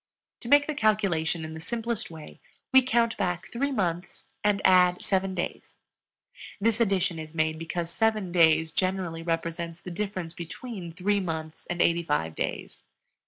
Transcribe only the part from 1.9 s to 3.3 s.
way we count